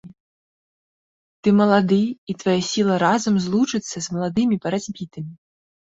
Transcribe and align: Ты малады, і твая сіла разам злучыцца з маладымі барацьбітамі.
Ты 1.41 1.53
малады, 1.59 2.01
і 2.33 2.39
твая 2.41 2.57
сіла 2.71 2.95
разам 3.07 3.35
злучыцца 3.47 3.89
з 4.01 4.05
маладымі 4.19 4.55
барацьбітамі. 4.69 5.33